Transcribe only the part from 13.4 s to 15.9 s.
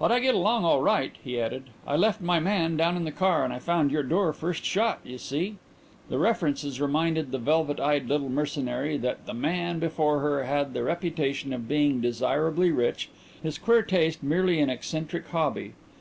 his queer taste merely an eccentric hobby.